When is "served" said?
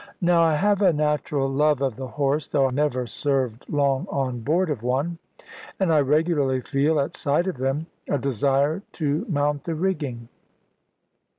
3.05-3.65